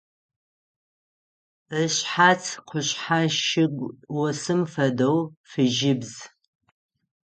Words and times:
Ышъхьац 1.81 2.43
къушъхьэ 2.67 3.19
шыгу 3.45 3.87
осым 4.27 4.61
фэдэу 4.71 5.19
фыжьыбз. 5.49 6.13